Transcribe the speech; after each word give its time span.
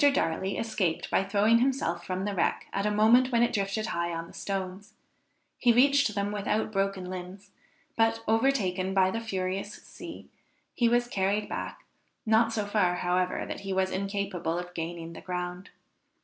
Darley 0.15 0.57
escaped 0.57 1.11
by 1.11 1.23
throwing 1.23 1.59
himself 1.59 2.03
from 2.03 2.25
the 2.25 2.33
wreck 2.33 2.65
at 2.73 2.87
a 2.87 2.89
moment 2.89 3.31
when 3.31 3.43
it 3.43 3.53
drifted 3.53 3.85
high 3.85 4.11
on 4.11 4.25
the 4.25 4.33
stones; 4.33 4.95
he 5.59 5.71
reached 5.71 6.15
them 6.15 6.31
without 6.31 6.71
broken 6.71 7.07
limbs, 7.07 7.51
but, 7.95 8.23
overtaken 8.27 8.95
by 8.95 9.11
the 9.11 9.21
furious 9.21 9.73
sea, 9.83 10.27
he 10.73 10.89
was 10.89 11.07
carried 11.07 11.47
back, 11.47 11.83
not 12.25 12.51
so 12.51 12.65
far, 12.65 12.95
however, 12.95 13.45
that 13.47 13.59
he 13.59 13.71
was 13.71 13.91
incapable 13.91 14.57
of 14.57 14.69
regaining 14.69 15.13
the 15.13 15.21
ground. 15.21 15.69